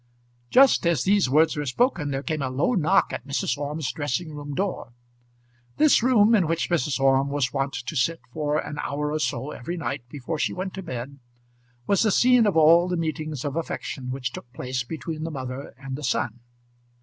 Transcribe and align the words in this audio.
Just 0.49 0.87
as 0.87 1.03
these 1.03 1.29
words 1.29 1.55
were 1.55 1.67
spoken, 1.67 2.09
there 2.09 2.23
came 2.23 2.41
a 2.41 2.49
low 2.49 2.73
knock 2.73 3.13
at 3.13 3.27
Mrs. 3.27 3.55
Orme's 3.55 3.91
dressing 3.91 4.33
room 4.33 4.55
door. 4.55 4.93
This 5.77 6.01
room, 6.01 6.33
in 6.33 6.47
which 6.47 6.71
Mrs. 6.71 6.99
Orme 6.99 7.29
was 7.29 7.53
wont 7.53 7.73
to 7.75 7.95
sit 7.95 8.19
for 8.33 8.57
an 8.57 8.79
hour 8.81 9.11
or 9.11 9.19
so 9.19 9.51
every 9.51 9.77
night 9.77 10.01
before 10.09 10.39
she 10.39 10.53
went 10.53 10.73
to 10.73 10.81
bed, 10.81 11.19
was 11.85 12.01
the 12.01 12.09
scene 12.09 12.47
of 12.47 12.57
all 12.57 12.87
the 12.87 12.97
meetings 12.97 13.45
of 13.45 13.55
affection 13.55 14.09
which 14.09 14.31
took 14.31 14.51
place 14.53 14.83
between 14.83 15.21
the 15.23 15.29
mother 15.29 15.71
and 15.77 15.95
the 15.95 16.03
son. 16.03 16.39